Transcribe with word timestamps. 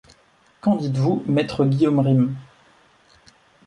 Qu’en 0.61 0.77
dites-vous, 0.77 1.21
maître 1.27 1.63
Guillaume 1.63 1.99
Rym? 1.99 2.35